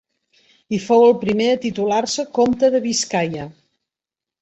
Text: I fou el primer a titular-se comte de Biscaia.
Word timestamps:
I 0.77 0.79
fou 0.85 1.05
el 1.09 1.13
primer 1.25 1.51
a 1.57 1.61
titular-se 1.67 2.27
comte 2.41 2.73
de 2.79 2.85
Biscaia. 2.91 3.51